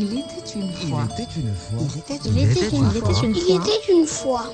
[0.00, 1.08] Il était une fois.
[1.08, 1.78] Il était une fois.
[1.80, 2.78] Il était Il une était fois.
[2.78, 3.22] une fois.
[3.24, 4.52] Il était une fois.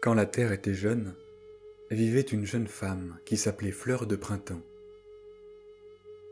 [0.00, 1.14] Quand la terre était jeune,
[1.90, 4.62] vivait une jeune femme qui s'appelait Fleur de Printemps.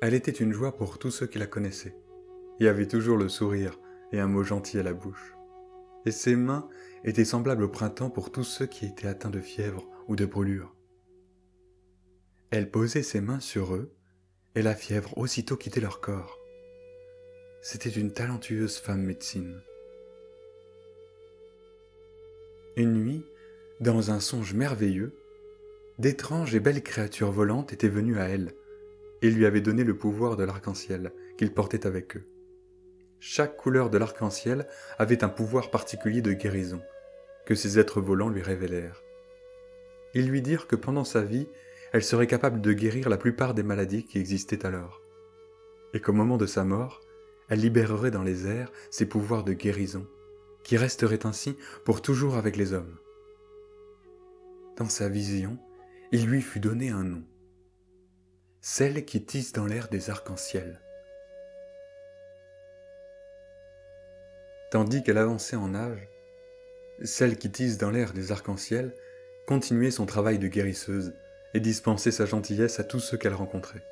[0.00, 1.94] Elle était une joie pour tous ceux qui la connaissaient,
[2.60, 3.78] et avait toujours le sourire
[4.12, 5.35] et un mot gentil à la bouche.
[6.06, 6.68] Et ses mains
[7.04, 10.74] étaient semblables au printemps pour tous ceux qui étaient atteints de fièvre ou de brûlure.
[12.50, 13.92] Elle posait ses mains sur eux,
[14.54, 16.38] et la fièvre aussitôt quittait leur corps.
[17.60, 19.60] C'était une talentueuse femme médecine.
[22.76, 23.24] Une nuit,
[23.80, 25.12] dans un songe merveilleux,
[25.98, 28.54] d'étranges et belles créatures volantes étaient venues à elle
[29.22, 32.24] et lui avaient donné le pouvoir de l'arc-en-ciel qu'ils portaient avec eux.
[33.20, 34.66] Chaque couleur de l'arc-en-ciel
[34.98, 36.82] avait un pouvoir particulier de guérison
[37.46, 39.02] que ces êtres volants lui révélèrent.
[40.14, 41.48] Ils lui dirent que pendant sa vie,
[41.92, 45.00] elle serait capable de guérir la plupart des maladies qui existaient alors,
[45.94, 47.00] et qu'au moment de sa mort,
[47.48, 50.06] elle libérerait dans les airs ses pouvoirs de guérison,
[50.64, 52.98] qui resteraient ainsi pour toujours avec les hommes.
[54.76, 55.58] Dans sa vision,
[56.12, 57.24] il lui fut donné un nom.
[58.60, 60.82] Celle qui tisse dans l'air des arcs-en-ciel.
[64.76, 66.06] Tandis qu'elle avançait en âge,
[67.02, 68.94] celle qui tisse dans l'air des arcs-en-ciel
[69.46, 71.14] continuait son travail de guérisseuse
[71.54, 73.82] et dispensait sa gentillesse à tous ceux qu'elle rencontrait.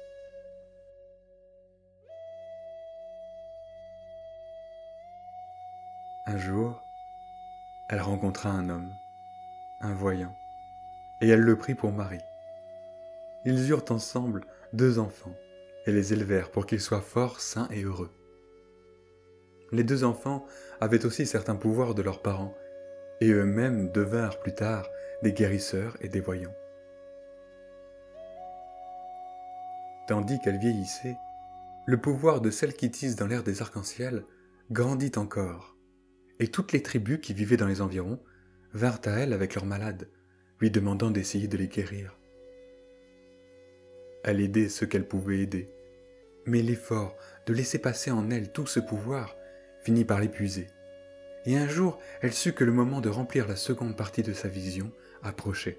[6.26, 6.82] Un jour,
[7.88, 8.92] elle rencontra un homme,
[9.80, 10.36] un voyant,
[11.22, 12.18] et elle le prit pour mari.
[13.46, 15.34] Ils eurent ensemble deux enfants
[15.86, 18.14] et les élevèrent pour qu'ils soient forts, sains et heureux.
[19.74, 20.46] Les deux enfants
[20.80, 22.54] avaient aussi certains pouvoirs de leurs parents,
[23.20, 24.88] et eux-mêmes devinrent plus tard
[25.24, 26.54] des guérisseurs et des voyants.
[30.06, 31.16] Tandis qu'elle vieillissait,
[31.86, 34.24] le pouvoir de celle qui tisse dans l'air des arcs-en-ciel
[34.70, 35.76] grandit encore,
[36.38, 38.20] et toutes les tribus qui vivaient dans les environs
[38.74, 40.08] vinrent à elle avec leurs malades,
[40.60, 42.16] lui demandant d'essayer de les guérir.
[44.22, 45.68] Elle aidait ceux qu'elle pouvait aider,
[46.46, 49.34] mais l'effort de laisser passer en elle tout ce pouvoir
[49.84, 50.66] finit par l'épuiser.
[51.46, 54.48] Et un jour, elle sut que le moment de remplir la seconde partie de sa
[54.48, 54.90] vision
[55.22, 55.78] approchait.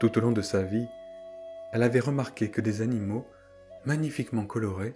[0.00, 0.86] Tout au long de sa vie,
[1.72, 3.26] elle avait remarqué que des animaux,
[3.84, 4.94] magnifiquement colorés,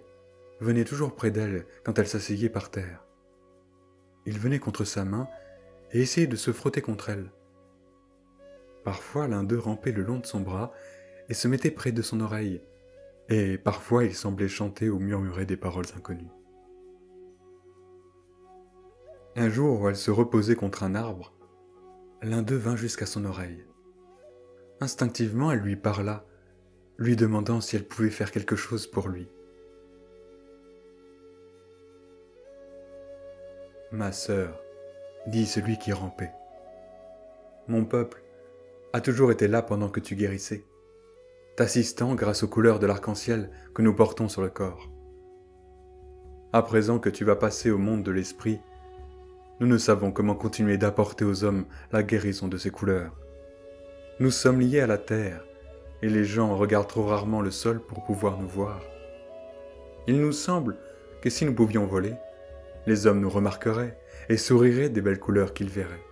[0.59, 3.03] venaient toujours près d'elle quand elle s'asseyait par terre.
[4.25, 5.27] Ils venaient contre sa main
[5.91, 7.29] et essayaient de se frotter contre elle.
[8.83, 10.73] Parfois l'un d'eux rampait le long de son bras
[11.29, 12.61] et se mettait près de son oreille,
[13.29, 16.31] et parfois il semblait chanter ou murmurer des paroles inconnues.
[19.35, 21.33] Un jour où elle se reposait contre un arbre,
[22.21, 23.65] l'un d'eux vint jusqu'à son oreille.
[24.79, 26.25] Instinctivement, elle lui parla,
[26.97, 29.27] lui demandant si elle pouvait faire quelque chose pour lui.
[33.91, 34.61] Ma sœur,
[35.27, 36.33] dit celui qui rampait,
[37.67, 38.21] mon peuple
[38.91, 40.65] a toujours été là pendant que tu guérissais,
[41.55, 44.89] t'assistant grâce aux couleurs de l'arc-en-ciel que nous portons sur le corps.
[46.51, 48.59] À présent que tu vas passer au monde de l'esprit,
[49.59, 53.15] nous ne savons comment continuer d'apporter aux hommes la guérison de ces couleurs.
[54.19, 55.45] Nous sommes liés à la terre,
[56.01, 58.81] et les gens regardent trop rarement le sol pour pouvoir nous voir.
[60.07, 60.77] Il nous semble
[61.21, 62.15] que si nous pouvions voler,
[62.87, 63.97] les hommes nous remarqueraient
[64.27, 66.03] et souriraient des belles couleurs qu'ils verraient.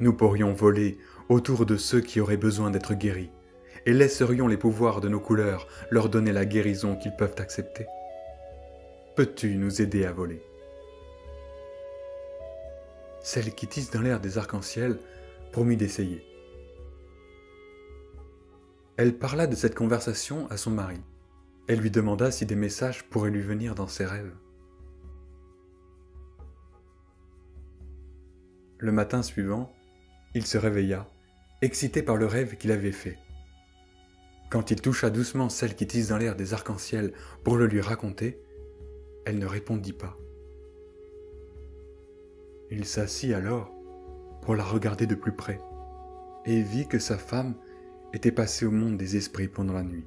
[0.00, 0.98] Nous pourrions voler
[1.28, 3.30] autour de ceux qui auraient besoin d'être guéris,
[3.86, 7.86] et laisserions les pouvoirs de nos couleurs leur donner la guérison qu'ils peuvent accepter.
[9.16, 10.42] Peux-tu nous aider à voler?
[13.20, 14.98] Celle qui tisse dans l'air des arcs-en-ciel
[15.52, 16.24] promit d'essayer.
[18.96, 21.00] Elle parla de cette conversation à son mari.
[21.68, 24.34] Elle lui demanda si des messages pourraient lui venir dans ses rêves.
[28.78, 29.72] Le matin suivant,
[30.34, 31.06] il se réveilla,
[31.62, 33.16] excité par le rêve qu'il avait fait.
[34.52, 38.38] Quand il toucha doucement celle qui tisse dans l'air des arcs-en-ciel pour le lui raconter,
[39.24, 40.18] elle ne répondit pas.
[42.70, 43.72] Il s'assit alors
[44.42, 45.58] pour la regarder de plus près
[46.44, 47.54] et vit que sa femme
[48.12, 50.04] était passée au monde des esprits pendant la nuit.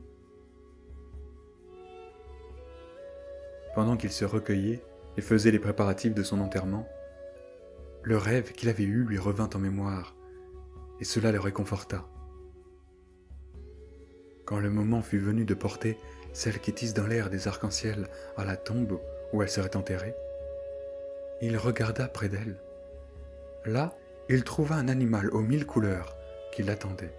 [3.74, 4.84] Pendant qu'il se recueillait
[5.18, 6.88] et faisait les préparatifs de son enterrement,
[8.04, 10.16] le rêve qu'il avait eu lui revint en mémoire,
[11.00, 12.08] et cela le réconforta.
[14.46, 15.98] Quand le moment fut venu de porter
[16.34, 18.08] celle qui tisse dans l'air des arcs-en-ciel
[18.38, 19.00] à la tombe
[19.34, 20.16] où elle serait enterrée.
[21.42, 22.58] Il regarda près d'elle.
[23.66, 23.98] Là,
[24.30, 26.16] il trouva un animal aux mille couleurs
[26.52, 27.16] qui l'attendait.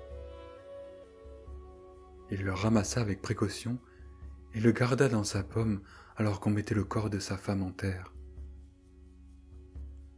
[2.31, 3.79] Il le ramassa avec précaution
[4.55, 5.81] et le garda dans sa pomme
[6.17, 8.15] alors qu'on mettait le corps de sa femme en terre.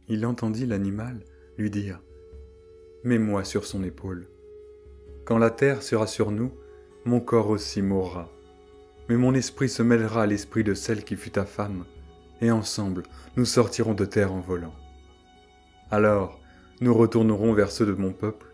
[0.07, 1.23] Il entendit l'animal
[1.57, 2.01] lui dire
[3.03, 4.27] Mets-moi sur son épaule.
[5.25, 6.51] Quand la terre sera sur nous,
[7.09, 8.29] mon corps aussi mourra.
[9.09, 11.85] Mais mon esprit se mêlera à l'esprit de celle qui fut ta femme,
[12.39, 13.03] et ensemble
[13.35, 14.75] nous sortirons de terre en volant.
[15.89, 16.39] Alors
[16.81, 18.45] nous retournerons vers ceux de mon peuple,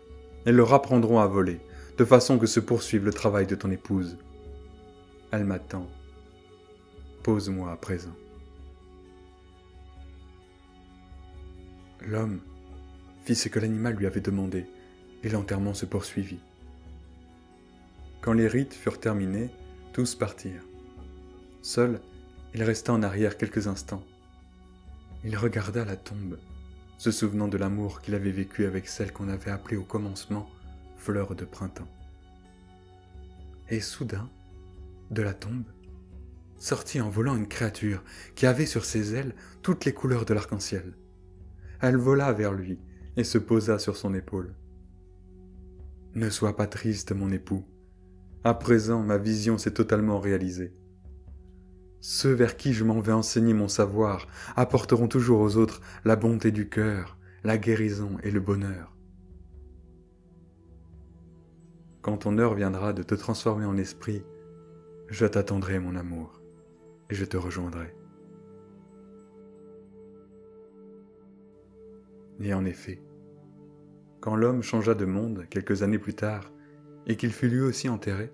[0.46, 1.60] et leur apprendrons à voler,
[1.98, 4.16] de façon que se poursuive le travail de ton épouse.
[5.30, 5.86] Elle m'attend.
[7.22, 8.16] Pose-moi à présent.
[12.00, 12.40] L'homme
[13.24, 14.64] fit ce que l'animal lui avait demandé,
[15.22, 16.40] et l'enterrement se poursuivit.
[18.26, 19.50] Quand les rites furent terminés,
[19.92, 20.66] tous partirent.
[21.62, 22.00] Seul,
[22.54, 24.02] il resta en arrière quelques instants.
[25.22, 26.36] Il regarda la tombe,
[26.98, 30.50] se souvenant de l'amour qu'il avait vécu avec celle qu'on avait appelée au commencement
[30.96, 31.86] fleur de printemps.
[33.68, 34.28] Et soudain,
[35.12, 35.70] de la tombe,
[36.58, 38.02] sortit en volant une créature
[38.34, 40.94] qui avait sur ses ailes toutes les couleurs de l'arc-en-ciel.
[41.80, 42.80] Elle vola vers lui
[43.16, 44.52] et se posa sur son épaule.
[46.16, 47.64] Ne sois pas triste, mon époux.
[48.46, 50.72] À présent, ma vision s'est totalement réalisée.
[52.00, 56.52] Ceux vers qui je m'en vais enseigner mon savoir apporteront toujours aux autres la bonté
[56.52, 58.94] du cœur, la guérison et le bonheur.
[62.02, 64.22] Quand ton heure viendra de te transformer en esprit,
[65.08, 66.40] je t'attendrai, mon amour,
[67.10, 67.96] et je te rejoindrai.
[72.38, 73.02] Et en effet,
[74.20, 76.52] quand l'homme changea de monde quelques années plus tard,
[77.06, 78.32] et qu'il fut lui aussi enterré,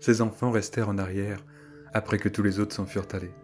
[0.00, 1.44] ses enfants restèrent en arrière
[1.92, 3.34] après que tous les autres s'en furent allés.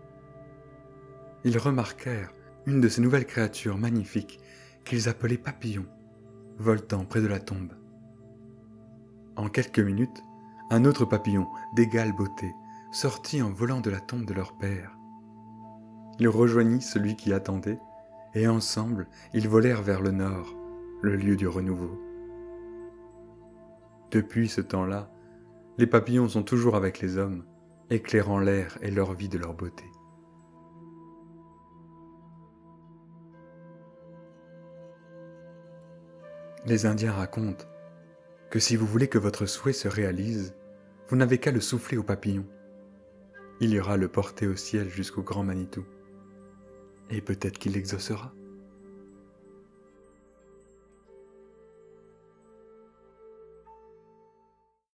[1.44, 2.32] Ils remarquèrent
[2.66, 4.38] une de ces nouvelles créatures magnifiques
[4.84, 5.87] qu'ils appelaient papillons,
[6.58, 7.72] voltant près de la tombe.
[9.37, 10.22] En quelques minutes,
[10.70, 12.52] un autre papillon d'égale beauté
[12.93, 14.96] sortit en volant de la tombe de leur père.
[16.19, 17.78] Il rejoignit celui qui attendait,
[18.34, 20.54] et ensemble ils volèrent vers le nord,
[21.02, 22.00] le lieu du renouveau.
[24.10, 25.12] Depuis ce temps-là,
[25.79, 27.45] les papillons sont toujours avec les hommes,
[27.91, 29.85] éclairant l'air et leur vie de leur beauté.
[36.67, 37.67] Les Indiens racontent
[38.51, 40.55] que si vous voulez que votre souhait se réalise,
[41.09, 42.47] vous n'avez qu'à le souffler au papillon.
[43.61, 45.85] Il ira le porter au ciel jusqu'au grand Manitou.
[47.11, 48.33] Et peut-être qu'il l'exaucera.